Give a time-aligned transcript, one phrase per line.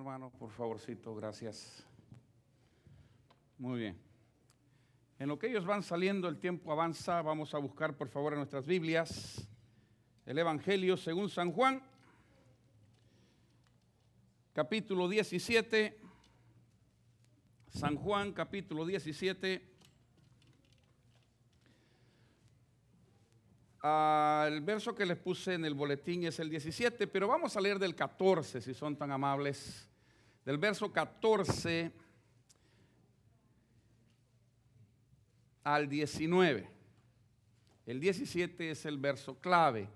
[0.00, 1.84] hermano, por favorcito, gracias.
[3.58, 3.98] Muy bien.
[5.18, 8.38] En lo que ellos van saliendo, el tiempo avanza, vamos a buscar por favor en
[8.38, 9.44] nuestras Biblias
[10.24, 11.82] el Evangelio según San Juan,
[14.52, 15.98] capítulo 17.
[17.70, 19.77] San Juan, capítulo 17.
[24.46, 27.78] El verso que les puse en el boletín es el 17, pero vamos a leer
[27.78, 29.88] del 14, si son tan amables.
[30.44, 31.92] Del verso 14
[35.64, 36.68] al 19.
[37.86, 39.88] El 17 es el verso clave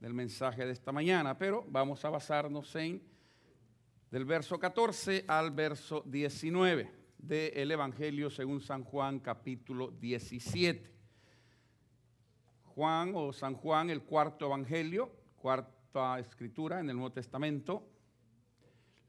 [0.00, 3.02] del mensaje de esta mañana, pero vamos a basarnos en
[4.10, 10.99] del verso 14 al verso 19 del Evangelio según San Juan capítulo 17.
[12.80, 17.86] Juan o San Juan, el cuarto Evangelio, cuarta escritura en el Nuevo Testamento,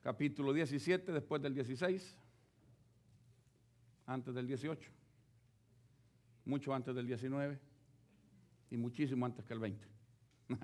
[0.02, 2.18] capítulo 17, después del 16,
[4.08, 4.92] antes del 18,
[6.44, 7.58] mucho antes del 19
[8.72, 9.88] y muchísimo antes que el 20.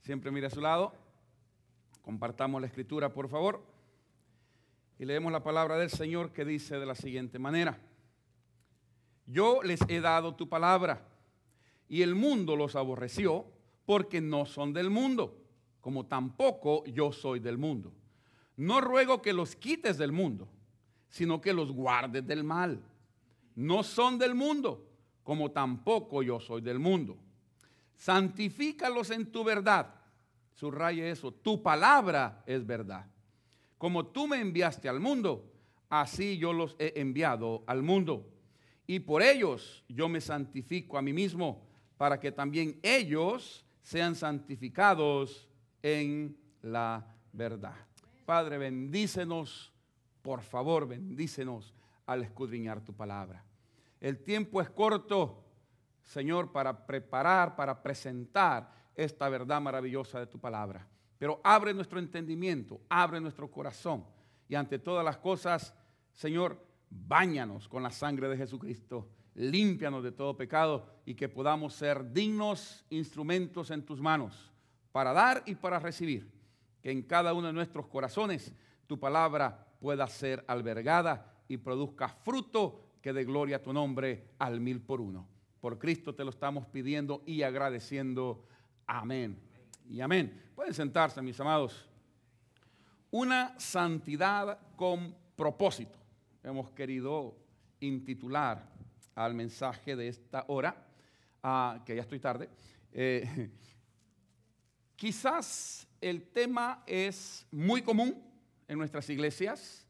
[0.00, 0.92] Siempre mire a su lado,
[2.02, 3.64] compartamos la escritura por favor
[4.98, 7.78] y leemos la palabra del Señor que dice de la siguiente manera.
[9.30, 11.06] Yo les he dado tu palabra
[11.88, 13.46] y el mundo los aborreció
[13.86, 15.40] porque no son del mundo
[15.80, 17.92] como tampoco yo soy del mundo.
[18.56, 20.48] No ruego que los quites del mundo,
[21.08, 22.80] sino que los guardes del mal.
[23.56, 24.86] No son del mundo,
[25.24, 27.16] como tampoco yo soy del mundo.
[27.96, 29.94] Santifícalos en tu verdad.
[30.54, 33.06] Subraye eso, tu palabra es verdad.
[33.78, 35.50] Como tú me enviaste al mundo,
[35.88, 38.26] así yo los he enviado al mundo.
[38.90, 41.62] Y por ellos yo me santifico a mí mismo,
[41.96, 45.48] para que también ellos sean santificados
[45.80, 47.76] en la verdad.
[48.26, 49.72] Padre, bendícenos,
[50.22, 51.72] por favor, bendícenos
[52.04, 53.44] al escudriñar tu palabra.
[54.00, 55.44] El tiempo es corto,
[56.02, 60.84] Señor, para preparar, para presentar esta verdad maravillosa de tu palabra.
[61.16, 64.04] Pero abre nuestro entendimiento, abre nuestro corazón
[64.48, 65.76] y ante todas las cosas,
[66.12, 72.12] Señor, báñanos con la sangre de Jesucristo, límpianos de todo pecado y que podamos ser
[72.12, 74.52] dignos instrumentos en tus manos
[74.92, 76.30] para dar y para recibir.
[76.82, 78.52] Que en cada uno de nuestros corazones
[78.86, 84.60] tu palabra pueda ser albergada y produzca fruto que dé gloria a tu nombre al
[84.60, 85.26] mil por uno.
[85.60, 88.46] Por Cristo te lo estamos pidiendo y agradeciendo.
[88.86, 89.38] Amén.
[89.88, 90.50] Y amén.
[90.54, 91.88] Pueden sentarse, mis amados.
[93.10, 95.99] Una santidad con propósito.
[96.42, 97.36] Hemos querido
[97.80, 98.66] intitular
[99.14, 100.74] al mensaje de esta hora,
[101.42, 102.48] ah, que ya estoy tarde.
[102.92, 103.50] Eh,
[104.96, 108.22] Quizás el tema es muy común
[108.68, 109.86] en nuestras iglesias,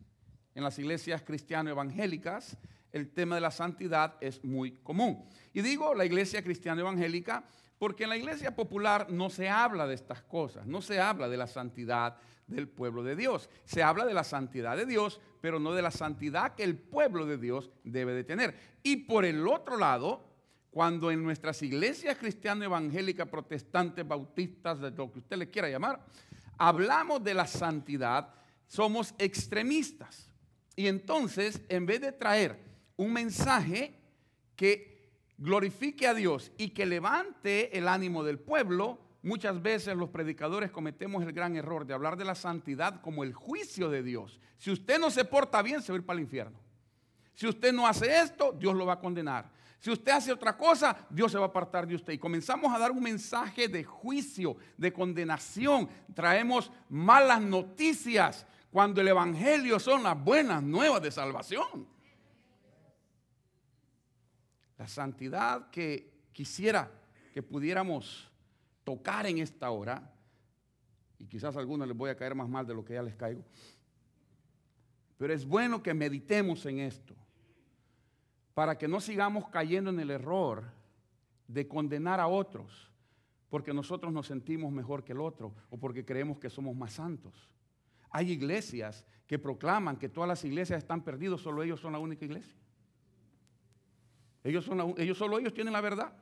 [0.54, 2.56] en las iglesias cristiano-evangélicas,
[2.92, 5.24] el tema de la santidad es muy común.
[5.52, 7.44] Y digo la iglesia cristiano-evangélica
[7.78, 11.36] porque en la iglesia popular no se habla de estas cosas, no se habla de
[11.36, 12.16] la santidad
[12.50, 13.48] del pueblo de Dios.
[13.64, 17.26] Se habla de la santidad de Dios, pero no de la santidad que el pueblo
[17.26, 18.54] de Dios debe de tener.
[18.82, 20.24] Y por el otro lado,
[20.70, 26.04] cuando en nuestras iglesias cristianas, evangélicas, protestantes, bautistas, de lo que usted le quiera llamar,
[26.58, 28.34] hablamos de la santidad,
[28.66, 30.30] somos extremistas.
[30.76, 32.58] Y entonces, en vez de traer
[32.96, 33.94] un mensaje
[34.54, 40.70] que glorifique a Dios y que levante el ánimo del pueblo, muchas veces los predicadores
[40.70, 44.40] cometemos el gran error de hablar de la santidad como el juicio de Dios.
[44.58, 46.58] Si usted no se porta bien, se va a ir para el infierno.
[47.34, 49.50] Si usted no hace esto, Dios lo va a condenar.
[49.78, 52.12] Si usted hace otra cosa, Dios se va a apartar de usted.
[52.12, 55.88] Y comenzamos a dar un mensaje de juicio, de condenación.
[56.14, 61.88] Traemos malas noticias cuando el Evangelio son las buenas nuevas de salvación.
[64.76, 66.90] La santidad que quisiera
[67.32, 68.29] que pudiéramos
[68.90, 70.12] tocar en esta hora,
[71.16, 73.14] y quizás a algunos les voy a caer más mal de lo que ya les
[73.14, 73.44] caigo,
[75.16, 77.14] pero es bueno que meditemos en esto
[78.52, 80.64] para que no sigamos cayendo en el error
[81.46, 82.90] de condenar a otros
[83.48, 87.48] porque nosotros nos sentimos mejor que el otro o porque creemos que somos más santos.
[88.10, 92.24] Hay iglesias que proclaman que todas las iglesias están perdidas, solo ellos son la única
[92.24, 92.58] iglesia.
[94.42, 96.12] Ellos, son ellos solo ellos tienen la verdad.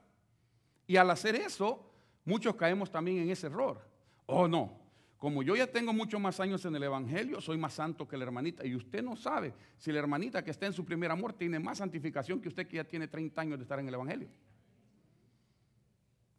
[0.86, 1.88] Y al hacer eso,
[2.24, 3.80] muchos caemos también en ese error.
[4.26, 4.78] Oh, no,
[5.18, 8.24] como yo ya tengo muchos más años en el Evangelio, soy más santo que la
[8.24, 8.64] hermanita.
[8.64, 11.78] Y usted no sabe si la hermanita que está en su primer amor tiene más
[11.78, 14.28] santificación que usted que ya tiene 30 años de estar en el Evangelio.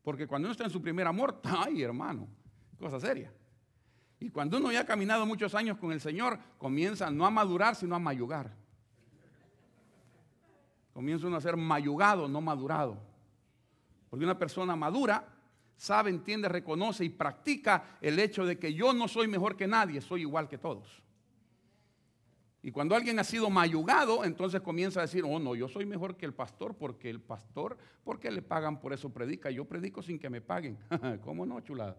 [0.01, 2.29] Porque cuando uno está en su primer amor, ay hermano,
[2.79, 3.33] cosa seria.
[4.21, 7.75] Y cuando uno ya ha caminado muchos años con el Señor, comienza no a madurar,
[7.75, 8.55] sino a mayugar.
[10.93, 12.97] Comienza uno a ser mayugado, no madurado.
[14.09, 15.27] Porque una persona madura
[15.79, 20.01] sabe, entiende, reconoce y practica el hecho de que yo no soy mejor que nadie,
[20.01, 21.01] soy igual que todos.
[22.61, 26.17] Y cuando alguien ha sido mayugado, entonces comienza a decir, oh no, yo soy mejor
[26.17, 29.49] que el pastor, porque el pastor, porque le pagan por eso predica?
[29.49, 30.77] Yo predico sin que me paguen.
[31.23, 31.97] ¿Cómo no, chulada?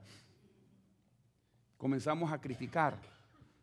[1.79, 3.01] Comenzamos a criticar,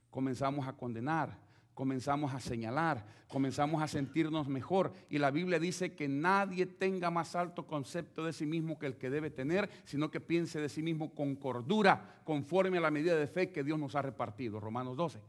[0.09, 1.37] comenzamos a condenar,
[1.77, 4.93] comenzamos a señalar, comenzamos a sentirnos mejor.
[5.11, 8.97] Y la Biblia dice que nadie tenga más alto concepto de sí mismo que el
[8.97, 13.15] que debe tener, sino que piense de sí mismo con cordura, conforme a la medida
[13.15, 14.59] de fe que Dios nos ha repartido.
[14.59, 15.19] Romanos 12.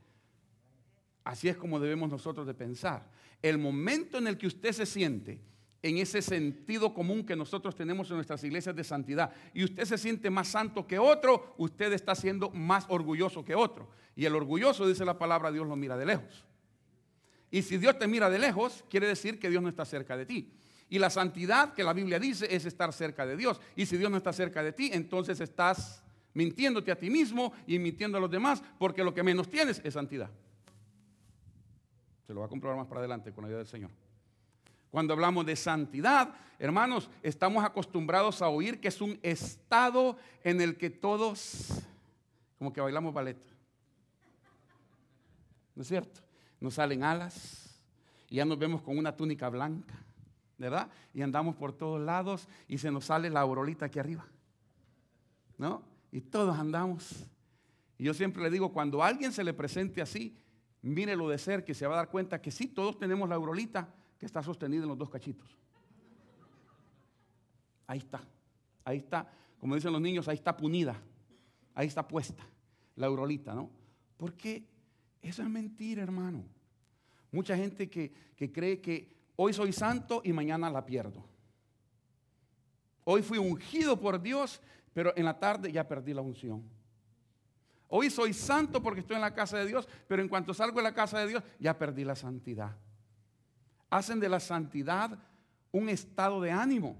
[1.23, 3.11] Así es como debemos nosotros de pensar.
[3.43, 5.43] El momento en el que usted se siente
[5.83, 9.99] en ese sentido común que nosotros tenemos en nuestras iglesias de santidad y usted se
[9.99, 13.89] siente más santo que otro, usted está siendo más orgulloso que otro.
[14.17, 16.45] Y el orgulloso, dice la palabra, Dios lo mira de lejos.
[17.51, 20.27] Y si Dios te mira de lejos, quiere decir que Dios no está cerca de
[20.27, 20.53] ti.
[20.91, 23.61] Y la santidad que la Biblia dice es estar cerca de Dios.
[23.77, 26.03] Y si Dios no está cerca de ti, entonces estás
[26.35, 29.95] mintiéndote a ti mismo y mintiendo a los demás, porque lo que menos tienes es
[29.95, 30.31] santidad.
[32.27, 33.91] Se lo va a comprobar más para adelante con la ayuda del Señor.
[34.91, 40.77] Cuando hablamos de santidad, hermanos, estamos acostumbrados a oír que es un estado en el
[40.77, 41.83] que todos,
[42.59, 43.39] como que bailamos ballet.
[45.75, 46.21] ¿No es cierto?
[46.61, 47.81] Nos salen alas
[48.29, 49.95] y ya nos vemos con una túnica blanca,
[50.57, 50.91] ¿verdad?
[51.15, 54.27] Y andamos por todos lados y se nos sale la aurolita aquí arriba.
[55.57, 55.83] ¿No?
[56.11, 57.27] Y todos andamos.
[57.99, 60.37] Y yo siempre le digo, cuando alguien se le presente así,
[60.83, 63.93] mírelo de cerca que se va a dar cuenta que sí, todos tenemos la aurolita,
[64.19, 65.57] que está sostenida en los dos cachitos.
[67.87, 68.21] Ahí está,
[68.85, 71.01] ahí está, como dicen los niños, ahí está punida,
[71.75, 72.45] ahí está puesta
[72.97, 73.71] la aurolita, ¿no?
[74.17, 74.67] Porque
[75.23, 76.45] eso es mentira, hermano.
[77.31, 81.25] Mucha gente que, que cree que hoy soy santo y mañana la pierdo.
[83.05, 84.61] Hoy fui ungido por Dios,
[84.93, 86.63] pero en la tarde ya perdí la unción.
[87.87, 90.83] Hoy soy santo porque estoy en la casa de Dios, pero en cuanto salgo de
[90.83, 92.77] la casa de Dios ya perdí la santidad
[93.91, 95.19] hacen de la santidad
[95.73, 96.97] un estado de ánimo.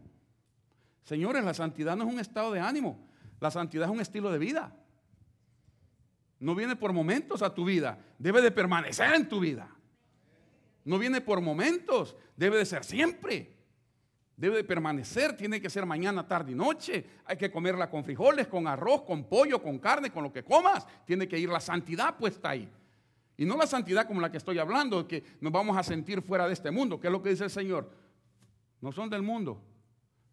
[1.05, 2.99] Señores, la santidad no es un estado de ánimo,
[3.41, 4.75] la santidad es un estilo de vida.
[6.41, 9.69] No viene por momentos a tu vida, debe de permanecer en tu vida.
[10.85, 13.59] No viene por momentos, debe de ser siempre.
[14.39, 17.05] Debe de permanecer, tiene que ser mañana, tarde y noche.
[17.25, 20.87] Hay que comerla con frijoles, con arroz, con pollo, con carne, con lo que comas.
[21.05, 22.71] Tiene que ir la santidad puesta ahí.
[23.39, 26.49] Y no la santidad como la que estoy hablando, que nos vamos a sentir fuera
[26.49, 27.89] de este mundo, que es lo que dice el Señor.
[28.81, 29.63] No son del mundo,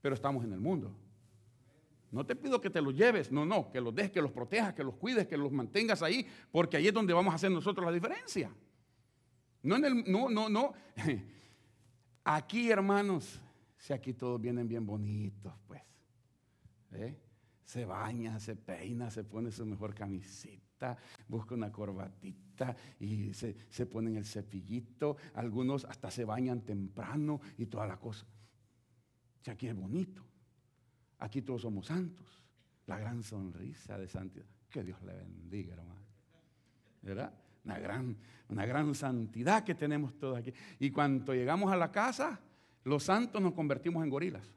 [0.02, 0.92] pero estamos en el mundo.
[2.12, 4.74] No te pido que te los lleves, no, no, que los dejes, que los protejas,
[4.74, 7.86] que los cuides, que los mantengas ahí, porque ahí es donde vamos a hacer nosotros
[7.86, 8.52] la diferencia.
[9.62, 10.74] No en el, no, no, no.
[12.24, 13.40] Aquí, hermanos,
[13.78, 15.84] si aquí todos vienen bien bonitos, pues.
[16.94, 17.16] ¿eh?
[17.64, 20.65] Se baña, se peina, se pone su mejor camisita
[21.28, 25.18] busca una corbatita y se, se ponen el cepillito.
[25.36, 28.26] Algunos hasta se bañan temprano y toda la cosa.
[29.42, 30.24] Si aquí es bonito.
[31.20, 32.44] Aquí todos somos santos.
[32.88, 34.46] La gran sonrisa de santidad.
[34.70, 36.02] Que Dios le bendiga, hermano.
[37.02, 37.34] ¿Verdad?
[37.64, 38.18] Una gran,
[38.50, 40.54] una gran santidad que tenemos todos aquí.
[40.80, 42.40] Y cuando llegamos a la casa,
[42.84, 44.56] los santos nos convertimos en gorilas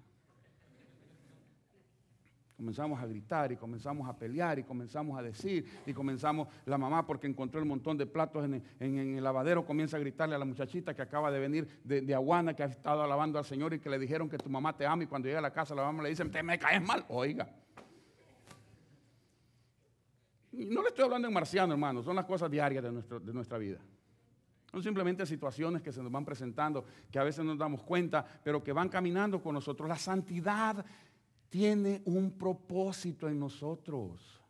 [2.58, 7.06] comenzamos a gritar y comenzamos a pelear y comenzamos a decir y comenzamos la mamá
[7.06, 10.92] porque encontró el montón de platos en el, lavadero comienza a gritarle a la muchachita
[10.92, 13.96] que acaba de venir de, Aguana que ha estado alabando al Señor y que le
[13.96, 16.08] dijeron que tu mamá te ama y cuando llega a la casa la mamá le
[16.08, 17.48] dice te me caes mal oiga.
[20.50, 23.56] No le estoy hablando en marciano hermano son las cosas diarias de, nuestro, de nuestra
[23.56, 23.78] vida.
[24.72, 28.26] Son simplemente situaciones que se nos van presentando, que a veces no nos damos cuenta,
[28.42, 29.88] pero que van caminando con nosotros.
[29.88, 30.84] La santidad
[31.48, 34.40] tiene un propósito en nosotros.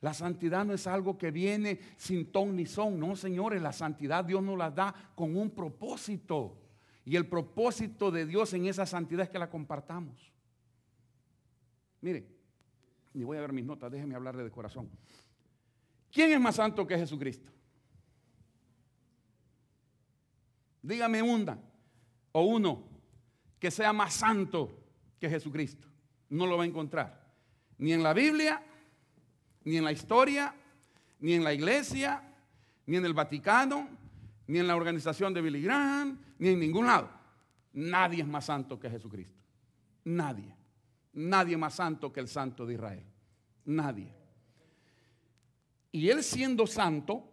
[0.00, 2.98] La santidad no es algo que viene sin ton ni son.
[2.98, 6.58] No, señores, la santidad Dios nos la da con un propósito.
[7.04, 10.32] Y el propósito de Dios en esa santidad es que la compartamos.
[12.00, 12.26] Mire,
[13.14, 14.90] ni voy a ver mis notas, déjeme hablarle de corazón.
[16.10, 17.50] ¿Quién es más santo que Jesucristo?
[20.82, 21.58] Dígame una
[22.32, 22.82] o uno
[23.60, 24.80] que sea más santo
[25.20, 25.91] que Jesucristo
[26.32, 27.22] no lo va a encontrar.
[27.78, 28.62] Ni en la Biblia,
[29.64, 30.54] ni en la historia,
[31.20, 32.22] ni en la iglesia,
[32.86, 33.88] ni en el Vaticano,
[34.46, 37.10] ni en la organización de Billy Graham, ni en ningún lado.
[37.74, 39.38] Nadie es más santo que Jesucristo.
[40.04, 40.56] Nadie.
[41.12, 43.04] Nadie más santo que el santo de Israel.
[43.66, 44.10] Nadie.
[45.92, 47.28] Y él siendo santo,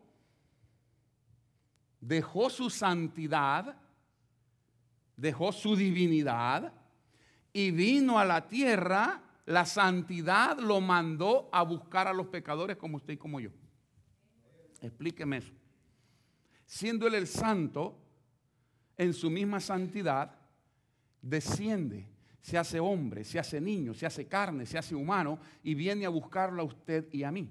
[2.01, 3.77] dejó su santidad,
[5.15, 6.73] dejó su divinidad
[7.53, 9.23] y vino a la tierra.
[9.45, 13.49] La santidad lo mandó a buscar a los pecadores como usted y como yo.
[14.81, 15.53] Explíqueme eso.
[16.65, 17.97] Siendo él el santo,
[18.95, 20.35] en su misma santidad,
[21.21, 22.07] desciende,
[22.41, 26.09] se hace hombre, se hace niño, se hace carne, se hace humano y viene a
[26.09, 27.49] buscarlo a usted y a mí.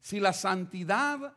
[0.00, 1.34] Si la santidad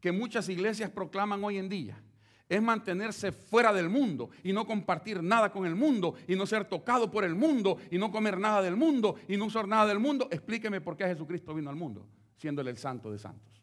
[0.00, 2.02] que muchas iglesias proclaman hoy en día
[2.48, 6.64] es mantenerse fuera del mundo y no compartir nada con el mundo y no ser
[6.64, 9.98] tocado por el mundo y no comer nada del mundo y no usar nada del
[9.98, 13.62] mundo, explíqueme por qué Jesucristo vino al mundo, siendo el santo de santos.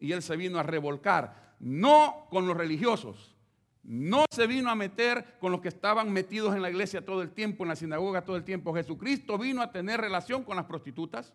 [0.00, 3.36] Y él se vino a revolcar, no con los religiosos,
[3.84, 7.30] no se vino a meter con los que estaban metidos en la iglesia todo el
[7.30, 8.74] tiempo, en la sinagoga todo el tiempo.
[8.74, 11.32] Jesucristo vino a tener relación con las prostitutas,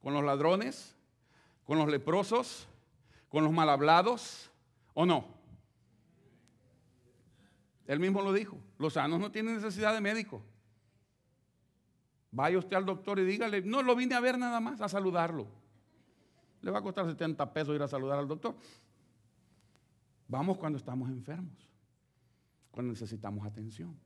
[0.00, 0.96] con los ladrones,
[1.64, 2.68] con los leprosos,
[3.30, 4.50] con los mal hablados,
[4.92, 5.24] ¿o no?
[7.86, 10.42] Él mismo lo dijo, los sanos no tienen necesidad de médico.
[12.32, 15.48] Vaya usted al doctor y dígale, no, lo vine a ver nada más, a saludarlo.
[16.60, 18.54] Le va a costar 70 pesos ir a saludar al doctor.
[20.28, 21.68] Vamos cuando estamos enfermos,
[22.70, 23.96] cuando necesitamos atención.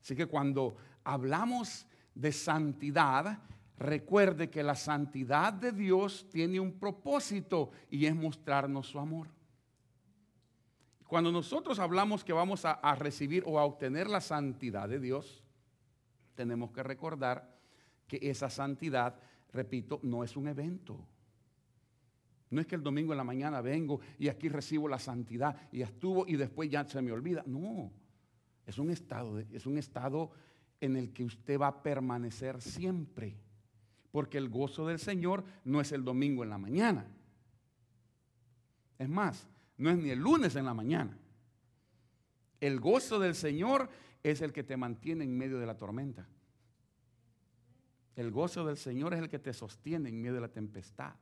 [0.00, 3.38] Así que cuando hablamos de santidad,
[3.78, 9.28] Recuerde que la santidad de Dios tiene un propósito y es mostrarnos su amor.
[11.06, 15.44] Cuando nosotros hablamos que vamos a, recibir o a obtener la santidad de Dios,
[16.34, 17.54] tenemos que recordar
[18.08, 19.20] que esa santidad,
[19.52, 20.98] repito, no es un evento.
[22.48, 25.82] No es que el domingo en la mañana vengo y aquí recibo la santidad y
[25.82, 27.42] estuvo y después ya se me olvida.
[27.46, 27.92] No,
[28.64, 30.30] es un estado, es un estado
[30.80, 33.36] en el que usted va a permanecer siempre
[34.16, 37.06] porque el gozo del Señor no es el domingo en la mañana.
[38.98, 39.46] Es más,
[39.76, 41.18] no es ni el lunes en la mañana.
[42.58, 43.90] El gozo del Señor
[44.22, 46.26] es el que te mantiene en medio de la tormenta.
[48.14, 51.12] El gozo del Señor es el que te sostiene en medio de la tempestad.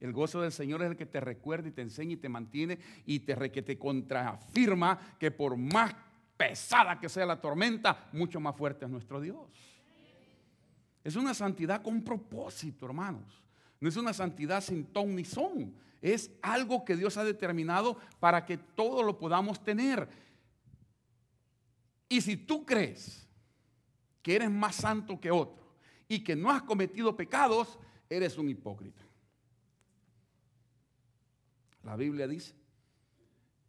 [0.00, 2.78] El gozo del Señor es el que te recuerda y te enseña y te mantiene
[3.04, 5.94] y te, que te contraafirma que por más
[6.38, 9.73] pesada que sea la tormenta, mucho más fuerte es nuestro Dios.
[11.04, 13.42] Es una santidad con propósito, hermanos.
[13.78, 15.74] No es una santidad sin ton ni son.
[16.00, 20.08] Es algo que Dios ha determinado para que todo lo podamos tener.
[22.08, 23.28] Y si tú crees
[24.22, 25.62] que eres más santo que otro
[26.08, 29.02] y que no has cometido pecados, eres un hipócrita.
[31.82, 32.54] La Biblia dice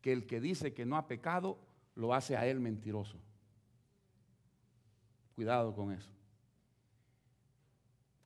[0.02, 1.60] que el que dice que no ha pecado,
[1.96, 3.18] lo hace a él mentiroso.
[5.36, 6.10] Cuidado con eso.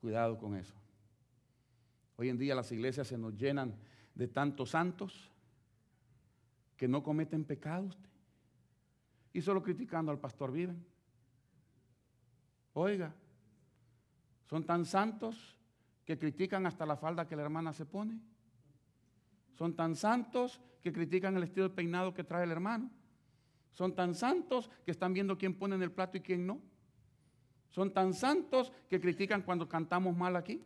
[0.00, 0.74] Cuidado con eso.
[2.16, 3.74] Hoy en día las iglesias se nos llenan
[4.14, 5.30] de tantos santos
[6.76, 7.96] que no cometen pecados
[9.32, 10.84] y solo criticando al pastor viven.
[12.72, 13.14] Oiga,
[14.46, 15.56] son tan santos
[16.04, 18.18] que critican hasta la falda que la hermana se pone.
[19.54, 22.90] Son tan santos que critican el estilo de peinado que trae el hermano.
[23.72, 26.60] Son tan santos que están viendo quién pone en el plato y quién no.
[27.70, 30.62] Son tan santos que critican cuando cantamos mal aquí.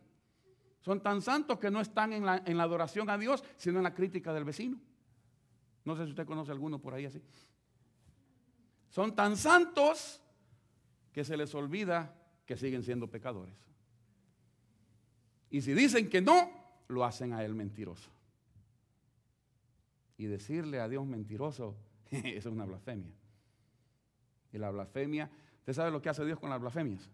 [0.81, 4.33] Son tan santos que no están en la, adoración a Dios, sino en la crítica
[4.33, 4.79] del vecino.
[5.83, 7.21] No sé si usted conoce alguno por ahí así.
[8.89, 10.21] Son tan santos
[11.11, 13.55] que se les olvida que siguen siendo pecadores.
[15.49, 16.51] Y si dicen que no,
[16.87, 18.09] lo hacen a él mentiroso.
[20.17, 21.75] Y decirle a Dios mentiroso,
[22.11, 23.13] es una blasfemia.
[24.53, 25.29] Y la blasfemia
[25.65, 27.09] ¿Usted sabe lo que hace Dios con las blasfemias?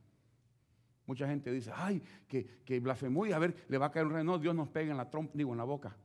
[1.07, 4.11] Mucha gente dice, ay, que, que blasfemó y a ver, le va a caer un
[4.11, 4.37] reno.
[4.37, 5.95] Dios nos pega en la trompa, digo, en la boca.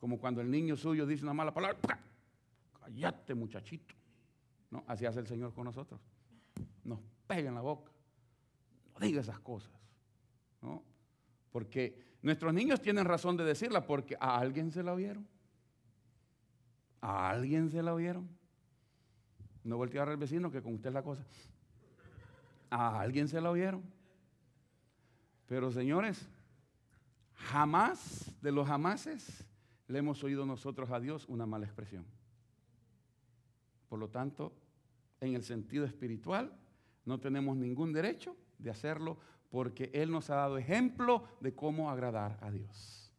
[0.00, 1.78] Como cuando el niño suyo dice una mala palabra,
[2.80, 3.94] cállate muchachito.
[4.88, 6.00] Así hace el Señor con nosotros.
[6.82, 6.98] Nos
[7.28, 7.92] pega en la boca.
[8.92, 9.70] No diga esas cosas.
[10.60, 10.82] ¿no?
[11.52, 15.28] Porque nuestros niños tienen razón de decirla porque a alguien se la oyeron.
[17.00, 18.28] A alguien se la oyeron.
[19.64, 21.24] No voltear al vecino que con usted es la cosa.
[22.70, 23.82] A alguien se la oyeron.
[25.46, 26.28] Pero señores,
[27.34, 29.44] jamás de los jamases
[29.88, 32.04] le hemos oído nosotros a Dios una mala expresión.
[33.88, 34.52] Por lo tanto,
[35.20, 36.52] en el sentido espiritual,
[37.04, 39.18] no tenemos ningún derecho de hacerlo
[39.50, 43.12] porque Él nos ha dado ejemplo de cómo agradar a Dios.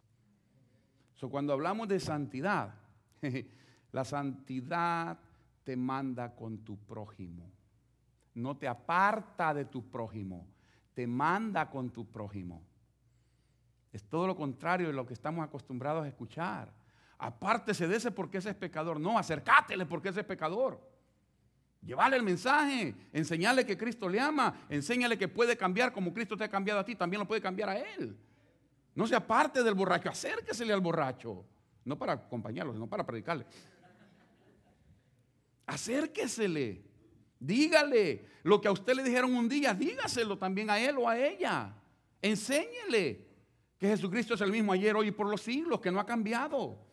[1.15, 2.75] So, cuando hablamos de santidad,
[3.91, 5.17] la santidad
[5.65, 7.51] te manda con tu prójimo.
[8.35, 10.47] No te aparta de tu prójimo,
[10.93, 12.61] te manda con tu prójimo.
[13.91, 16.71] Es todo lo contrario de lo que estamos acostumbrados a escuchar.
[17.17, 18.99] Apártese de ese porque ese es pecador.
[18.99, 20.79] No, acércatele porque ese es pecador.
[21.81, 26.43] Llevarle el mensaje, enseñarle que Cristo le ama, enséñale que puede cambiar como Cristo te
[26.43, 28.17] ha cambiado a ti, también lo puede cambiar a él.
[28.95, 31.45] No se aparte del borracho, acérquesele al borracho.
[31.85, 33.45] No para acompañarlo, sino para predicarle.
[35.65, 36.83] Acérquesele,
[37.39, 41.17] dígale lo que a usted le dijeron un día, dígaselo también a él o a
[41.17, 41.75] ella.
[42.21, 43.25] Enséñele
[43.77, 46.85] que Jesucristo es el mismo ayer, hoy y por los siglos, que no ha cambiado.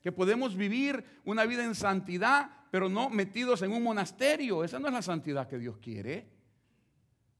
[0.00, 4.64] Que podemos vivir una vida en santidad, pero no metidos en un monasterio.
[4.64, 6.40] Esa no es la santidad que Dios quiere.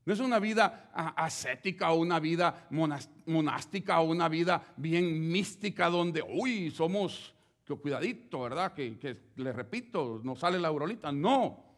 [0.05, 6.23] No es una vida ascética o una vida monástica o una vida bien mística donde,
[6.23, 7.35] uy, somos,
[7.77, 8.73] que cuidadito, ¿verdad?
[8.73, 11.13] Que, que le repito, no sale la aurolita.
[11.13, 11.71] No.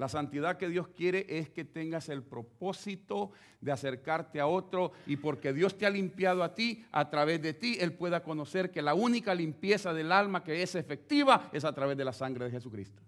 [0.00, 5.16] La santidad que Dios quiere es que tengas el propósito de acercarte a otro y
[5.16, 8.80] porque Dios te ha limpiado a ti, a través de ti, Él pueda conocer que
[8.80, 12.50] la única limpieza del alma que es efectiva es a través de la sangre de
[12.50, 13.02] Jesucristo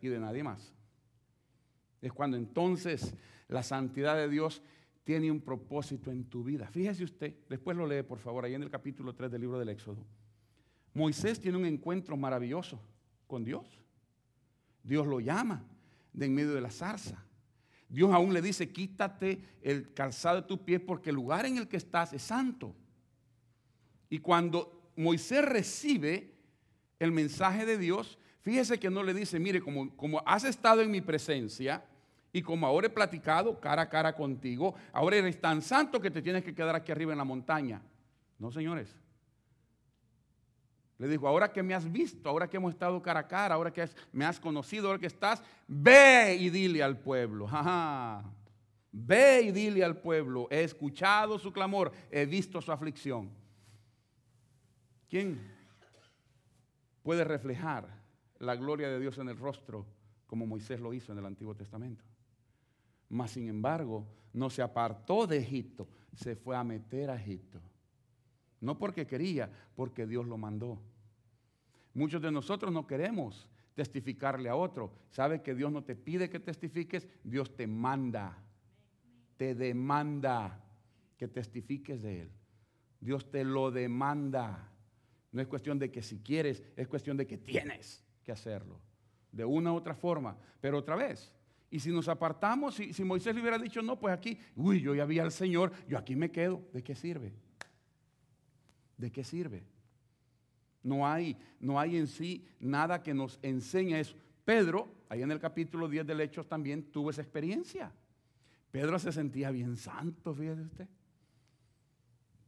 [0.00, 0.74] y de nadie más.
[2.00, 3.14] Es cuando entonces
[3.46, 4.60] la santidad de Dios
[5.04, 6.66] tiene un propósito en tu vida.
[6.66, 9.68] Fíjese usted, después lo lee por favor, ahí en el capítulo 3 del libro del
[9.68, 10.04] Éxodo.
[10.94, 12.80] Moisés tiene un encuentro maravilloso
[13.26, 13.66] con Dios.
[14.82, 15.64] Dios lo llama
[16.12, 17.24] de en medio de la zarza.
[17.88, 21.68] Dios aún le dice, quítate el calzado de tus pies porque el lugar en el
[21.68, 22.74] que estás es santo.
[24.08, 26.34] Y cuando Moisés recibe
[26.98, 30.90] el mensaje de Dios, fíjese que no le dice, mire, como, como has estado en
[30.90, 31.84] mi presencia
[32.32, 36.22] y como ahora he platicado cara a cara contigo, ahora eres tan santo que te
[36.22, 37.82] tienes que quedar aquí arriba en la montaña.
[38.38, 39.01] No, señores.
[41.02, 43.72] Le dijo, ahora que me has visto, ahora que hemos estado cara a cara, ahora
[43.72, 47.48] que me has conocido, ahora que estás, ve y dile al pueblo.
[48.92, 53.32] Ve y dile al pueblo, he escuchado su clamor, he visto su aflicción.
[55.08, 55.40] ¿Quién
[57.02, 57.88] puede reflejar
[58.38, 59.84] la gloria de Dios en el rostro
[60.28, 62.04] como Moisés lo hizo en el Antiguo Testamento?
[63.08, 67.60] Mas, sin embargo, no se apartó de Egipto, se fue a meter a Egipto.
[68.60, 70.78] No porque quería, porque Dios lo mandó.
[71.94, 74.92] Muchos de nosotros no queremos testificarle a otro.
[75.10, 77.08] ¿Sabe que Dios no te pide que testifiques?
[77.22, 78.38] Dios te manda,
[79.36, 80.64] te demanda
[81.16, 82.30] que testifiques de Él.
[83.00, 84.70] Dios te lo demanda.
[85.32, 88.80] No es cuestión de que si quieres, es cuestión de que tienes que hacerlo.
[89.30, 90.36] De una u otra forma.
[90.60, 91.34] Pero otra vez,
[91.70, 94.94] y si nos apartamos, si, si, Moisés le hubiera dicho, no, pues aquí, uy, yo
[94.94, 97.32] ya vi al Señor, yo aquí me quedo, ¿de qué sirve?
[98.98, 99.64] ¿De qué sirve?
[100.82, 104.16] No hay, no hay en sí nada que nos enseñe eso.
[104.44, 107.92] Pedro, ahí en el capítulo 10 del Hechos también tuvo esa experiencia.
[108.70, 110.88] Pedro se sentía bien santo, fíjese usted.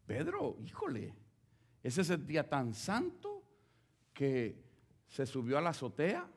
[0.06, 1.14] Pedro, híjole,
[1.82, 3.42] ese se sentía tan santo
[4.12, 4.62] que
[5.06, 6.28] se subió a la azotea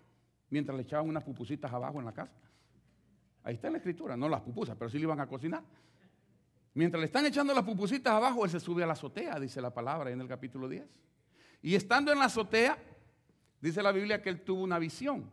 [0.49, 2.38] mientras le echaban unas pupusitas abajo en la casa.
[3.43, 5.63] Ahí está en la escritura, no las pupusas, pero sí le iban a cocinar.
[6.73, 9.73] Mientras le están echando las pupusitas abajo, él se sube a la azotea, dice la
[9.73, 10.86] palabra en el capítulo 10.
[11.62, 12.78] Y estando en la azotea,
[13.62, 15.30] dice la Biblia que él tuvo una visión,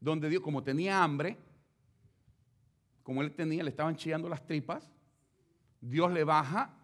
[0.00, 1.36] donde Dios, como tenía hambre,
[3.02, 4.90] como él tenía, le estaban chillando las tripas,
[5.80, 6.74] Dios le baja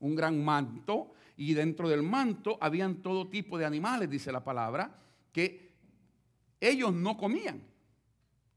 [0.00, 5.00] un gran manto y dentro del manto habían todo tipo de animales, dice la palabra,
[5.32, 5.72] que
[6.60, 7.62] ellos no comían,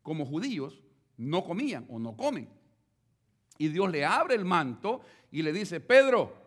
[0.03, 0.81] como judíos,
[1.17, 2.49] no comían o no comen.
[3.57, 6.46] Y Dios le abre el manto y le dice, Pedro,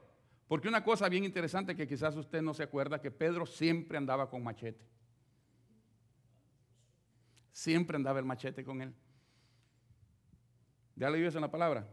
[0.51, 4.29] porque una cosa bien interesante que quizás usted no se acuerda, que Pedro siempre andaba
[4.29, 4.85] con machete.
[7.53, 8.93] Siempre andaba el machete con él.
[10.97, 11.87] ¿Ya le eso en la palabra?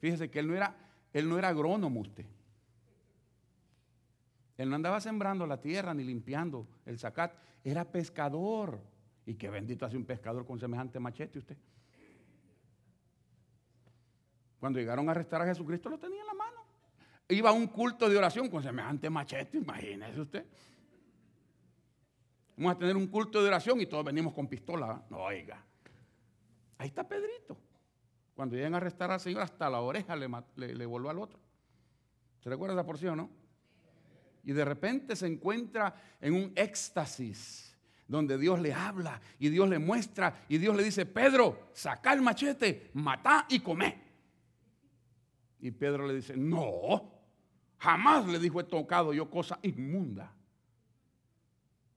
[0.00, 0.76] Fíjese que él no era,
[1.14, 2.26] él no era agrónomo usted.
[4.58, 7.32] Él no andaba sembrando la tierra ni limpiando el zacat.
[7.64, 8.82] Era pescador.
[9.24, 11.56] Y qué bendito hace un pescador con semejante machete usted.
[14.60, 16.57] Cuando llegaron a arrestar a Jesucristo lo tenía en la mano
[17.28, 20.46] iba a un culto de oración con semejante machete, imagínese usted.
[22.56, 25.00] Vamos a tener un culto de oración y todos venimos con pistola.
[25.10, 25.64] No, oiga.
[26.78, 27.56] Ahí está Pedrito.
[28.34, 31.38] Cuando llegan a arrestar al Señor, hasta la oreja le, voló al otro.
[32.40, 33.30] ¿Se recuerda esa porción, no?
[34.44, 39.78] Y de repente se encuentra en un éxtasis donde Dios le habla y Dios le
[39.78, 44.02] muestra y Dios le dice, Pedro, saca el machete, mata y come.
[45.60, 47.17] Y Pedro le dice, no,
[47.78, 50.32] Jamás le dijo he tocado yo cosa inmunda.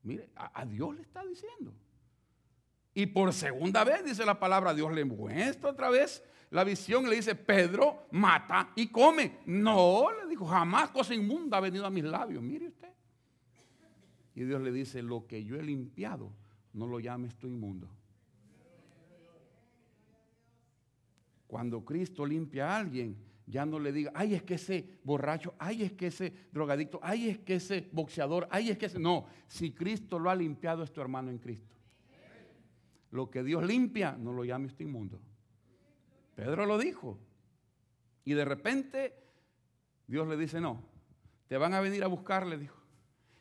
[0.04, 1.74] Mire, a, Dios le está diciendo.
[2.94, 7.16] Y por segunda vez dice la palabra, Dios le muestra otra vez la visión le
[7.16, 9.40] dice, Pedro, mata y come.
[9.46, 12.44] No, le dijo, jamás cosa inmunda ha venido a mis labios.
[12.44, 12.90] Mire usted.
[14.36, 16.30] Y Dios le dice, lo que yo he limpiado,
[16.74, 17.90] no lo llames tú inmundo.
[21.48, 23.16] Cuando Cristo limpia a alguien,
[23.52, 27.30] ya no le diga, ay, es que ese borracho, ay, es que ese drogadicto, ay,
[27.30, 28.98] es que ese boxeador, ay, es que ese...
[28.98, 31.76] No, si Cristo lo ha limpiado es tu hermano en Cristo.
[33.12, 35.20] Lo que Dios limpia, no lo llame usted inmundo.
[36.34, 37.20] Pedro lo dijo.
[38.24, 39.22] Y de repente
[40.08, 40.82] Dios le dice, no,
[41.50, 42.82] te van a venir a buscar, le dijo,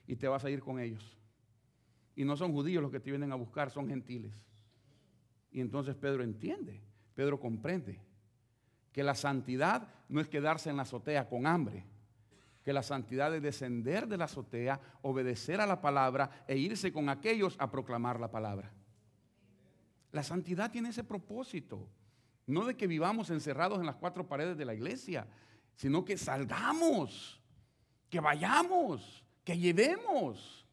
[0.08, 1.16] y te vas a ir con ellos.
[2.16, 4.34] Y no son judíos los que te vienen a buscar, son gentiles.
[5.52, 6.80] Y entonces Pedro entiende,
[7.14, 8.09] Pedro comprende
[8.92, 11.84] que la santidad no es quedarse en la azotea con hambre,
[12.62, 17.08] que la santidad es descender de la azotea, obedecer a la palabra e irse con
[17.08, 18.72] aquellos a proclamar la palabra.
[20.12, 21.88] La santidad tiene ese propósito.
[22.46, 25.26] No de que vivamos encerrados en las cuatro paredes de la iglesia,
[25.76, 27.40] sino que salgamos,
[28.08, 30.66] que vayamos, que llevemos.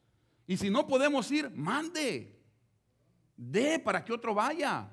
[0.48, 2.36] Y si no podemos ir, mande.
[3.36, 4.90] Dé para que otro vaya.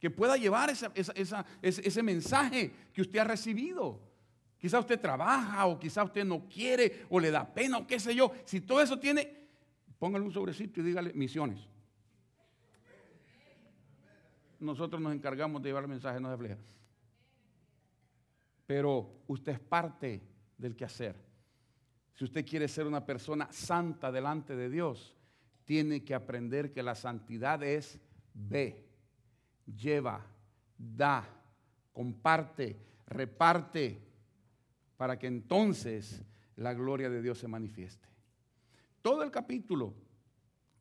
[0.00, 4.00] Que pueda llevar ese, mensaje que usted ha recibido.
[4.58, 8.14] Quizá usted trabaja o quizá usted no quiere o le da pena o qué sé
[8.14, 8.32] yo.
[8.44, 9.48] Si todo eso tiene,
[9.98, 11.68] póngale un sobrecito y dígale misiones
[14.60, 16.58] nosotros nos encargamos de llevar el mensaje, no de afleja.
[18.66, 20.20] Pero usted es parte
[20.56, 21.16] del quehacer.
[22.14, 25.14] Si usted quiere ser una persona santa delante de Dios,
[25.64, 28.00] tiene que aprender que la santidad es
[28.34, 28.87] ve,
[29.76, 30.24] lleva,
[30.76, 31.24] da,
[31.92, 32.76] comparte,
[33.06, 34.04] reparte,
[34.96, 36.22] para que entonces
[36.56, 38.08] la gloria de Dios se manifieste.
[39.02, 39.94] Todo el capítulo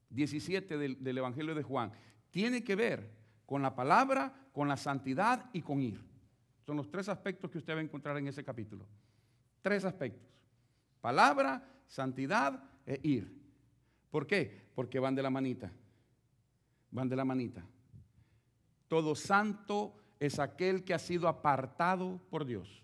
[0.10, 1.92] 17 del, del Evangelio de Juan
[2.32, 3.12] tiene que ver
[3.46, 6.04] con la palabra, con la santidad y con ir.
[6.66, 8.86] Son los tres aspectos que usted va a encontrar en ese capítulo.
[9.62, 10.28] Tres aspectos.
[11.00, 13.32] Palabra, santidad e ir.
[14.10, 14.68] ¿Por qué?
[14.76, 15.72] Porque van de la manita.
[16.92, 17.64] Van de la manita.
[18.88, 22.84] Todo santo es aquel que ha sido apartado por Dios.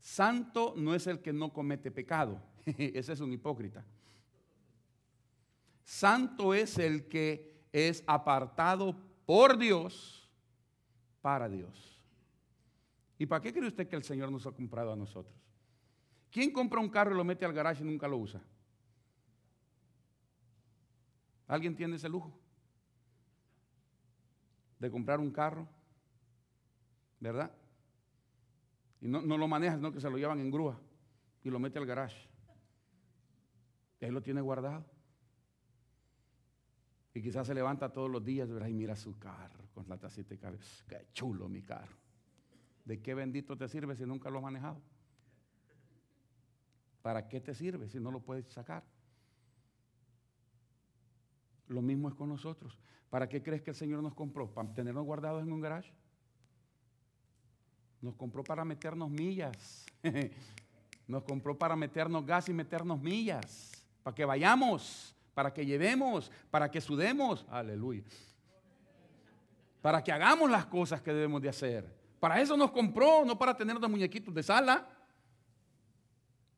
[0.00, 2.40] Santo no es el que no comete pecado.
[2.64, 3.84] Ese es un hipócrita.
[5.84, 10.30] Santo es el que es apartado por Dios,
[11.20, 12.00] para Dios.
[13.18, 15.34] ¿Y para qué cree usted que el Señor nos ha comprado a nosotros?
[16.30, 18.40] ¿Quién compra un carro y lo mete al garaje y nunca lo usa?
[21.46, 22.39] ¿Alguien tiene ese lujo?
[24.80, 25.68] De comprar un carro,
[27.20, 27.52] ¿verdad?
[29.00, 30.80] Y no, no lo maneja, sino que se lo llevan en grúa
[31.44, 32.28] y lo mete al garaje.
[34.00, 34.84] Y ahí lo tiene guardado.
[37.12, 40.38] Y quizás se levanta todos los días y mira su carro con la tacita de
[40.38, 40.58] café.
[40.88, 41.96] Qué chulo mi carro.
[42.84, 44.80] ¿De qué bendito te sirve si nunca lo has manejado?
[47.02, 48.84] ¿Para qué te sirve si no lo puedes sacar?
[51.70, 52.78] Lo mismo es con nosotros.
[53.08, 54.52] ¿Para qué crees que el Señor nos compró?
[54.52, 55.92] ¿Para tenernos guardados en un garage?
[58.02, 59.86] Nos compró para meternos millas.
[61.08, 63.72] nos compró para meternos gas y meternos millas.
[64.02, 68.02] Para que vayamos para que llevemos, para que sudemos, aleluya.
[69.80, 71.98] Para que hagamos las cosas que debemos de hacer.
[72.18, 74.86] Para eso nos compró, no para tener dos muñequitos de sala.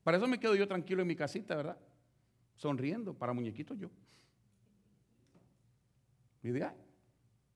[0.03, 1.79] Para eso me quedo yo tranquilo en mi casita, ¿verdad?
[2.57, 3.89] Sonriendo, para muñequitos yo.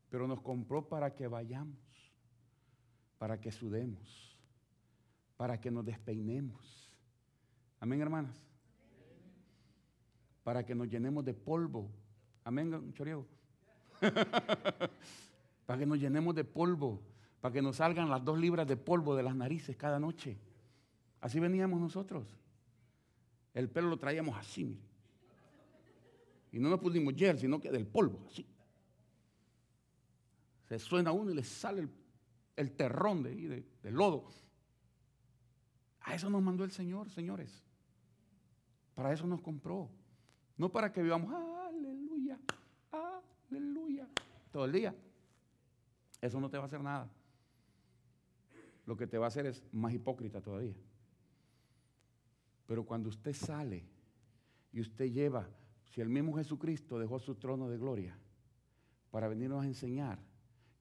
[0.08, 1.78] Pero nos compró para que vayamos,
[3.18, 4.38] para que sudemos,
[5.36, 6.90] para que nos despeinemos.
[7.80, 8.46] Amén, hermanas
[10.46, 11.90] para que nos llenemos de polvo.
[12.44, 13.26] Amén, choriego.
[15.66, 17.02] para que nos llenemos de polvo,
[17.40, 20.38] para que nos salgan las dos libras de polvo de las narices cada noche.
[21.20, 22.28] Así veníamos nosotros.
[23.54, 24.86] El pelo lo traíamos así, mire.
[26.52, 28.46] Y no nos pusimos gel, sino que del polvo, así.
[30.68, 31.88] Se suena uno y le sale
[32.56, 34.28] el, terrón de, de lodo.
[36.00, 37.62] A eso nos mandó el Señor, señores.
[38.94, 39.90] Para eso nos compró.
[40.56, 42.38] No para que vivamos, aleluya,
[43.50, 44.08] aleluya,
[44.50, 44.94] todo el día.
[46.20, 47.10] Eso no te va a hacer nada.
[48.86, 50.74] Lo que te va a hacer es más hipócrita todavía.
[52.66, 53.84] Pero cuando usted sale
[54.72, 55.46] y usted lleva,
[55.84, 58.16] si el mismo Jesucristo dejó su trono de gloria
[59.10, 60.18] para venirnos a enseñar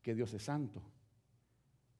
[0.06, 0.84] que Dios es santo,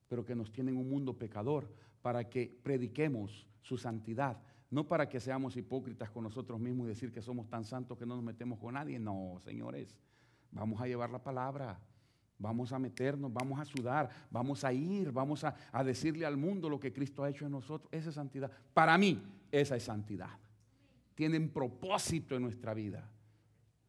[0.08, 1.68] pero que nos tiene en un mundo pecador,
[2.04, 4.38] para que prediquemos su santidad,
[4.70, 8.06] no para que seamos hipócritas con nosotros mismos y decir que somos tan santos que
[8.06, 9.00] no nos metemos con nadie.
[9.00, 9.98] No, señores.
[10.52, 11.80] Vamos a llevar la palabra.
[12.38, 16.70] Vamos a meternos, vamos a sudar, vamos a ir, vamos a, a, decirle al mundo
[16.70, 17.90] lo que Cristo ha hecho en nosotros.
[17.92, 18.52] Esa es santidad.
[18.72, 19.20] Para mí,
[19.52, 20.38] esa es santidad.
[21.16, 23.10] Tienen propósito en nuestra vida.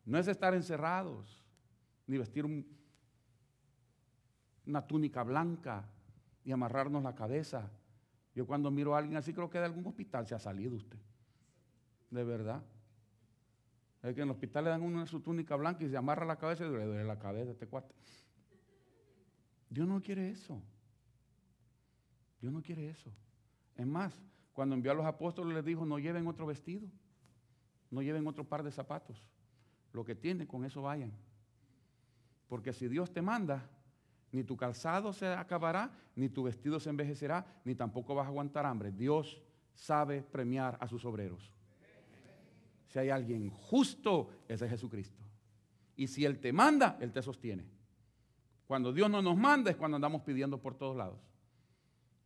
[0.07, 1.45] No es estar encerrados,
[2.07, 2.65] ni vestir un,
[4.67, 5.89] una túnica blanca
[6.45, 7.71] y amarrarnos la cabeza.
[8.35, 10.99] Yo cuando miro a alguien así creo que de algún hospital se ha salido usted.
[12.11, 12.63] De verdad.
[14.03, 16.37] Es que en el hospital le dan una su túnica blanca y se amarra la
[16.37, 17.95] cabeza y le duele la cabeza a este cuarto.
[19.69, 20.63] Dios no quiere eso.
[22.41, 23.11] Dios no quiere eso.
[23.75, 26.89] Es más, cuando envió a los apóstoles les dijo, no lleven otro vestido,
[27.91, 29.29] no lleven otro par de zapatos.
[29.93, 31.13] Lo que tienen, con eso vayan.
[32.49, 33.69] Porque si Dios te manda,
[34.37, 38.67] ni tu calzado se acabará, ni tu vestido se envejecerá, ni tampoco vas a aguantar
[38.67, 38.93] hambre.
[38.93, 39.41] Dios
[39.75, 41.51] sabe premiar a sus obreros.
[42.89, 45.23] Si hay alguien justo, ese es Jesucristo.
[45.97, 47.65] Y si Él te manda, Él te sostiene.
[48.67, 51.19] Cuando Dios no nos manda es cuando andamos pidiendo por todos lados.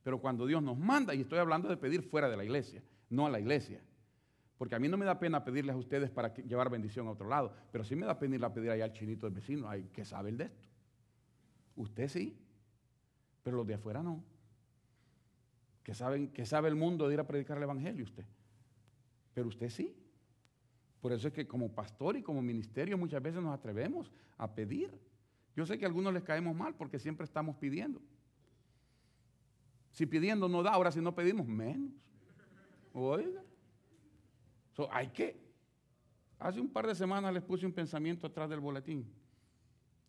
[0.02, 3.26] Pero cuando Dios nos manda, y estoy hablando de pedir fuera de la iglesia, no
[3.26, 3.80] a la iglesia.
[4.58, 7.28] Porque a mí no me da pena pedirles a ustedes para llevar bendición a otro
[7.28, 9.84] lado, pero sí me da pena ir a pedir allá al chinito del vecino, hay
[9.84, 10.70] que saber de esto.
[11.80, 12.36] Usted sí,
[13.42, 14.22] pero los de afuera no.
[15.82, 18.26] Que, saben, sabe el mundo de ir a predicar el Evangelio usted.
[19.32, 19.96] Pero usted sí.
[21.00, 24.92] Por eso es que como pastor y como ministerio muchas veces nos atrevemos a pedir.
[25.56, 28.02] Yo sé que a algunos les caemos mal porque siempre estamos pidiendo.
[29.92, 31.92] Si pidiendo no da, ahora si no pedimos, menos.
[32.92, 33.42] Oiga.
[34.90, 35.40] hay que.
[36.38, 39.10] Hace un par de semanas les puse un pensamiento atrás del boletín.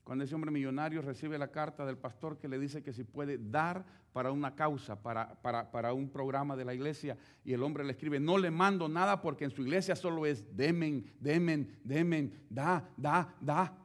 [0.03, 3.37] Cuando ese hombre millonario recibe la carta del pastor que le dice que si puede
[3.37, 7.83] dar para una causa, para, para, para, un programa de la iglesia, y el hombre
[7.83, 12.45] le escribe, no le mando nada porque en su iglesia solo es demen, demen, demen,
[12.49, 13.77] da, da, da.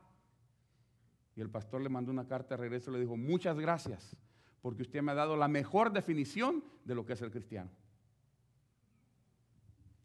[1.37, 4.16] Y el pastor le mandó una carta de regreso y le dijo, muchas gracias,
[4.62, 7.70] porque usted me ha dado la mejor definición de lo que es el cristiano.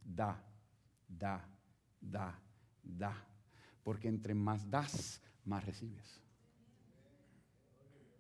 [0.04, 0.44] Da,
[1.08, 1.48] da,
[2.02, 2.38] da,
[2.84, 3.26] da.
[3.82, 6.22] Porque entre más das, más recibes.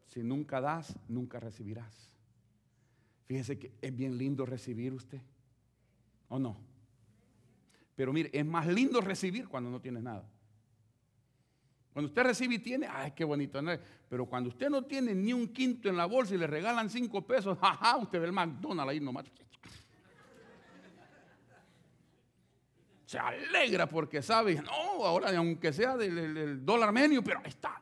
[0.07, 2.12] Si nunca das, nunca recibirás.
[3.25, 5.21] Fíjese que es bien lindo recibir usted.
[6.27, 6.57] ¿O no?
[7.95, 10.29] Pero mire, es más lindo recibir cuando no tienes nada.
[11.93, 13.60] Cuando usted recibe y tiene, ay, qué bonito.
[14.10, 17.25] Pero cuando usted no tiene ni un quinto en la bolsa y le regalan cinco
[17.25, 19.25] pesos, jaja, usted ve el McDonald's ahí nomás.
[23.12, 27.82] Se alegra porque sabe, no, ahora aunque sea del, dólar medio, pero ahí está.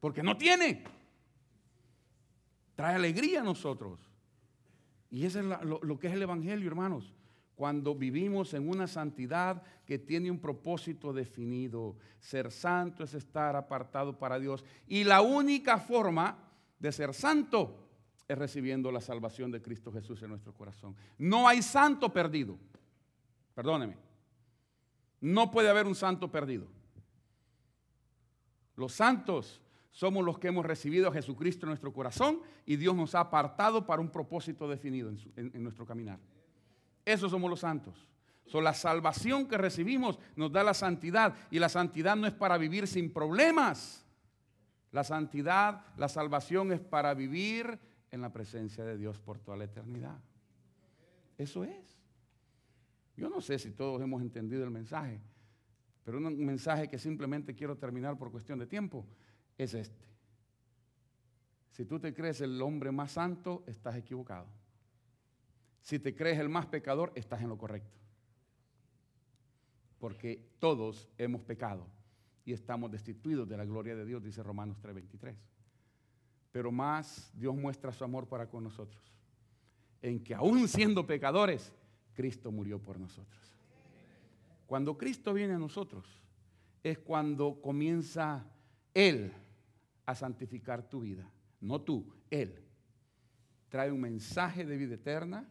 [0.00, 0.82] Porque no tiene.
[2.74, 4.00] Trae alegría a nosotros.
[5.10, 7.12] Y eso es lo que es el Evangelio, hermanos
[7.54, 11.94] cuando vivimos en una santidad que tiene un propósito definido.
[12.18, 14.64] Ser santo es estar apartado para Dios.
[14.88, 16.38] Y la única forma
[16.78, 17.76] de ser santo
[18.26, 20.96] es recibiendo la salvación de Cristo Jesús en nuestro corazón.
[21.18, 22.58] No hay santo perdido.
[23.54, 23.96] Perdóneme.
[25.20, 26.66] No puede haber un santo perdido.
[28.76, 29.60] Los santos
[29.92, 33.86] somos los que hemos recibido a Jesucristo en nuestro corazón y Dios nos ha apartado
[33.86, 36.18] para un propósito definido en, nuestro caminar.
[37.04, 38.08] Esos somos los santos.
[38.46, 42.58] So, la salvación que recibimos nos da la santidad y la santidad no es para
[42.58, 44.04] vivir sin problemas.
[44.90, 47.78] La santidad, la salvación es para vivir
[48.10, 50.18] en la presencia de Dios por toda la eternidad.
[51.38, 52.01] Eso es.
[53.22, 55.20] Yo no sé si todos hemos entendido el mensaje,
[56.02, 59.06] pero un mensaje que simplemente quiero terminar por cuestión de tiempo
[59.56, 60.04] es este.
[61.70, 64.48] Si tú te crees el hombre más santo, estás equivocado.
[65.82, 67.96] Si te crees el más pecador, estás en lo correcto.
[70.00, 71.86] Porque todos hemos pecado
[72.44, 75.36] y estamos destituidos de la gloria de Dios, dice Romanos 3:23.
[76.50, 79.00] Pero más Dios muestra su amor para con nosotros,
[80.02, 81.72] en que aún siendo pecadores,
[82.14, 83.40] Cristo murió por nosotros.
[84.66, 86.06] Cuando Cristo viene a nosotros,
[86.82, 88.44] es cuando comienza
[88.94, 89.32] Él
[90.06, 92.64] a santificar tu vida, no tú, Él.
[93.68, 95.48] Trae un mensaje de vida eterna,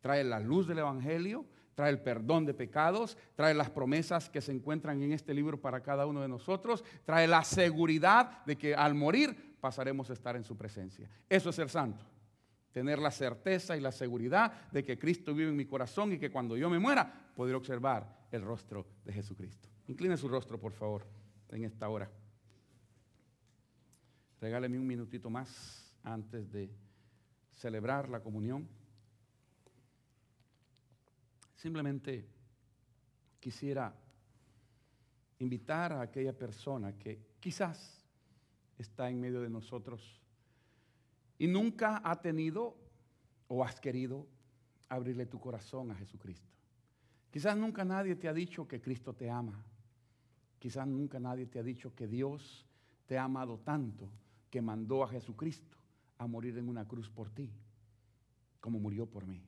[0.00, 4.50] trae la luz del Evangelio, trae el perdón de pecados, trae las promesas que se
[4.50, 8.94] encuentran en este libro para cada uno de nosotros, trae la seguridad de que al
[8.94, 11.08] morir pasaremos a estar en su presencia.
[11.28, 12.04] Eso es ser santo.
[12.76, 16.30] Tener la certeza y la seguridad de que Cristo vive en mi corazón y que
[16.30, 19.66] cuando yo me muera podré observar el rostro de Jesucristo.
[19.86, 21.06] Incline su rostro, por favor,
[21.48, 22.10] en esta hora.
[24.42, 26.70] Regáleme un minutito más antes de
[27.54, 28.68] celebrar la comunión.
[31.54, 32.28] Simplemente
[33.40, 33.90] quisiera
[35.38, 38.04] invitar a aquella persona que quizás
[38.76, 40.25] está en medio de nosotros
[41.38, 42.76] y nunca ha tenido
[43.48, 44.26] o has querido
[44.88, 46.50] abrirle tu corazón a Jesucristo.
[47.30, 49.62] Quizás nunca nadie te ha dicho que Cristo te ama.
[50.58, 52.66] Quizás nunca nadie te ha dicho que Dios
[53.06, 54.08] te ha amado tanto
[54.50, 55.76] que mandó a Jesucristo
[56.18, 57.50] a morir en una cruz por ti,
[58.60, 59.42] como murió por mí.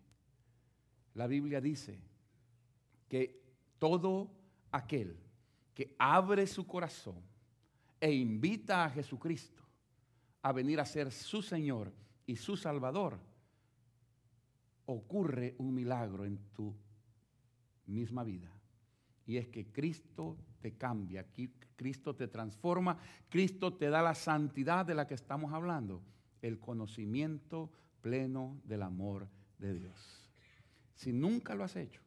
[1.15, 1.99] La Biblia dice
[3.09, 3.43] que
[3.79, 4.31] todo
[4.71, 5.17] aquel
[5.75, 7.23] que abre su corazón
[8.01, 9.63] e invita a Jesucristo
[10.49, 11.93] a venir a ser su Señor
[12.25, 13.19] y su Salvador,
[14.87, 16.75] ocurre un milagro en tu
[17.85, 18.51] misma vida.
[19.27, 21.27] Y es que Cristo te cambia,
[21.77, 22.97] Cristo te transforma,
[23.29, 26.01] Cristo te da la santidad de la que estamos hablando,
[26.41, 30.31] el conocimiento pleno del amor de Dios.
[30.95, 32.01] Si nunca lo has hecho,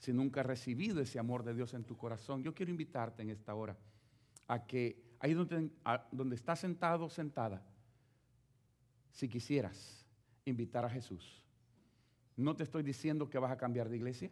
[0.00, 3.30] si nunca has recibido ese amor de Dios en tu corazón, yo quiero invitarte en
[3.30, 3.76] esta hora
[4.48, 5.70] a que ahí donde,
[6.12, 7.62] donde estás sentado, sentada,
[9.10, 10.04] si quisieras
[10.44, 11.42] invitar a Jesús.
[12.36, 14.30] No te estoy diciendo que vas a cambiar de iglesia,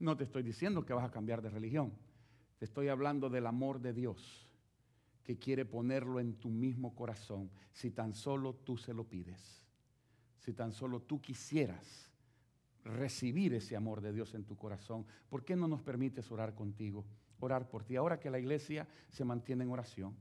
[0.00, 1.92] no te estoy diciendo que vas a cambiar de religión,
[2.58, 4.44] te estoy hablando del amor de Dios
[5.22, 9.64] que quiere ponerlo en tu mismo corazón si tan solo tú se lo pides,
[10.40, 12.10] si tan solo tú quisieras
[12.82, 15.06] recibir ese amor de Dios en tu corazón.
[15.28, 17.04] ¿Por qué no nos permites orar contigo?
[17.40, 17.96] Orar por ti.
[17.96, 20.16] Ahora que la iglesia se mantiene en oración,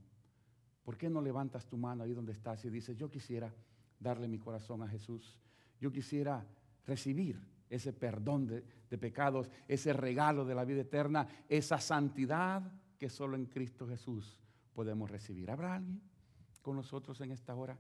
[0.84, 3.54] ¿por qué no levantas tu mano ahí donde estás y dices, yo quisiera
[4.00, 5.40] darle mi corazón a Jesús?
[5.80, 6.46] Yo quisiera
[6.86, 13.36] recibir ese perdón de, pecados, ese regalo de la vida eterna, esa santidad que solo
[13.36, 14.40] en Cristo Jesús
[14.74, 15.52] podemos recibir.
[15.52, 16.02] ¿Habrá alguien
[16.62, 17.78] con nosotros en esta hora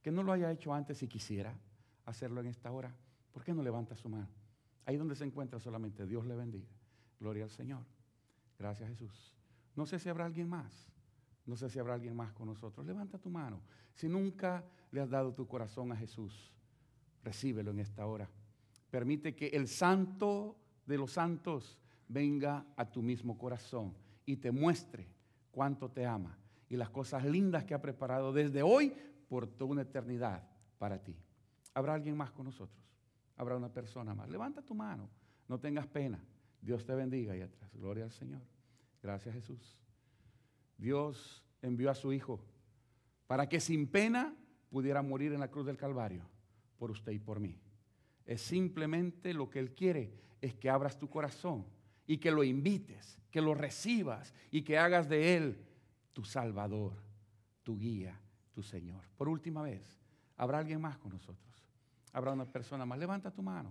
[0.00, 1.54] que no lo haya hecho antes y quisiera
[2.04, 2.94] hacerlo en esta hora?
[3.32, 4.28] ¿Por qué no levanta su mano?
[4.86, 6.68] Ahí donde se encuentra solamente Dios le bendiga.
[7.18, 7.93] Gloria al Señor.
[8.64, 9.34] Gracias Jesús.
[9.76, 10.90] No sé si habrá alguien más.
[11.44, 12.86] No sé si habrá alguien más con nosotros.
[12.86, 13.60] Levanta tu mano.
[13.92, 16.50] Si nunca le has dado tu corazón a Jesús,
[17.22, 18.26] recíbelo en esta hora.
[18.90, 25.10] Permite que el santo de los santos venga a tu mismo corazón y te muestre
[25.50, 26.38] cuánto te ama
[26.70, 28.94] y las cosas lindas que ha preparado desde hoy
[29.28, 30.42] por toda una eternidad
[30.78, 31.14] para ti.
[31.74, 32.82] ¿Habrá alguien más con nosotros?
[33.36, 34.30] Habrá una persona más.
[34.30, 35.10] Levanta tu mano,
[35.48, 36.18] no tengas pena.
[36.62, 37.70] Dios te bendiga y atrás.
[37.74, 38.53] Gloria al Señor.
[39.04, 39.76] Gracias Jesús.
[40.78, 42.40] Dios envió a su Hijo
[43.26, 44.34] para que sin pena
[44.70, 46.24] pudiera morir en la cruz del Calvario
[46.78, 47.60] por usted y por mí.
[48.24, 51.66] Es simplemente lo que Él quiere, es que abras tu corazón
[52.06, 55.58] y que lo invites, que lo recibas y que hagas de Él
[56.14, 56.94] tu Salvador,
[57.62, 58.18] tu guía,
[58.54, 59.04] tu Señor.
[59.18, 60.00] Por última vez,
[60.38, 61.62] ¿habrá alguien más con nosotros?
[62.10, 62.98] ¿Habrá una persona más?
[62.98, 63.70] Levanta tu mano,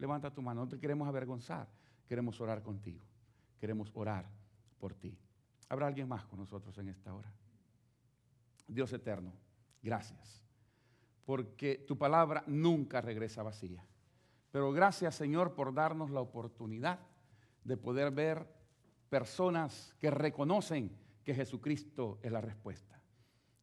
[0.00, 1.68] levanta tu mano, no te queremos avergonzar,
[2.08, 3.04] queremos orar contigo,
[3.60, 4.41] queremos orar
[4.82, 5.16] por ti.
[5.68, 7.32] ¿Habrá alguien más con nosotros en esta hora?
[8.66, 9.32] Dios eterno,
[9.80, 10.42] gracias,
[11.24, 13.86] porque tu palabra nunca regresa vacía.
[14.50, 16.98] Pero gracias Señor por darnos la oportunidad
[17.62, 18.44] de poder ver
[19.08, 20.90] personas que reconocen
[21.22, 23.00] que Jesucristo es la respuesta.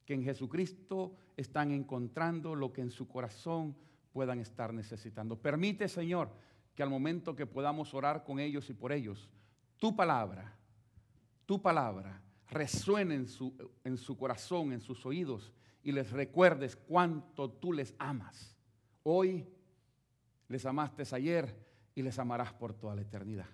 [0.06, 3.76] Que en Jesucristo están encontrando lo que en su corazón
[4.14, 5.36] puedan estar necesitando.
[5.36, 6.30] Permite Señor
[6.76, 9.30] que al momento que podamos orar con ellos y por ellos,
[9.76, 10.59] tu palabra,
[11.50, 17.50] tu palabra resuene en su, en su corazón, en sus oídos y les recuerdes cuánto
[17.50, 18.56] tú les amas.
[19.02, 19.48] Hoy
[20.48, 21.52] les amaste ayer
[21.96, 23.48] y les amarás por toda la eternidad.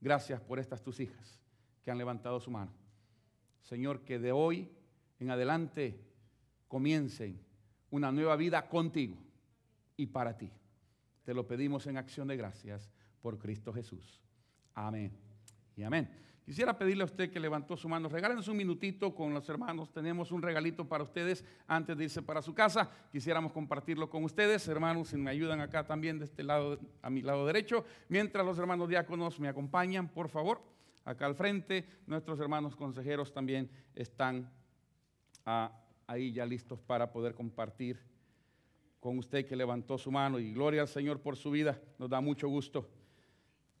[0.00, 1.40] Gracias por estas tus hijas
[1.82, 2.70] que han levantado su mano.
[3.62, 4.70] Señor, que de hoy
[5.18, 6.00] en adelante
[6.68, 7.44] comiencen
[7.90, 9.16] una nueva vida contigo
[9.96, 10.52] y para ti.
[11.24, 12.88] Te lo pedimos en acción de gracias
[13.20, 14.22] por Cristo Jesús.
[14.72, 15.10] Amén
[15.74, 16.26] y amén.
[16.46, 19.92] Quisiera pedirle a usted que levantó su mano, regálenos un minutito con los hermanos.
[19.92, 22.88] Tenemos un regalito para ustedes antes de irse para su casa.
[23.10, 27.20] Quisiéramos compartirlo con ustedes, hermanos, si me ayudan acá también de este lado, a mi
[27.20, 27.84] lado derecho.
[28.08, 30.62] Mientras los hermanos diáconos me acompañan, por favor,
[31.04, 31.84] acá al frente.
[32.06, 34.48] Nuestros hermanos consejeros también están
[35.44, 35.72] ah,
[36.06, 37.98] ahí ya listos para poder compartir
[39.00, 40.38] con usted que levantó su mano.
[40.38, 41.76] Y gloria al Señor por su vida.
[41.98, 42.88] Nos da mucho gusto.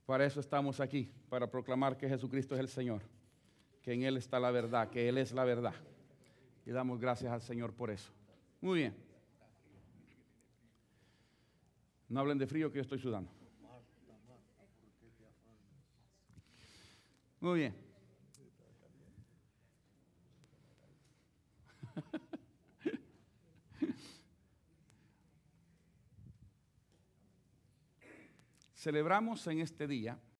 [0.06, 3.02] Para eso estamos aquí, para proclamar que Jesucristo es el Señor,
[3.82, 5.74] que en Él está la verdad, que Él es la verdad.
[6.64, 8.12] Y damos gracias al Señor por eso.
[8.60, 8.96] Muy bien.
[12.08, 13.30] No hablen de frío que yo estoy sudando.
[17.40, 17.85] Muy bien.
[28.86, 30.16] Celebramos en este día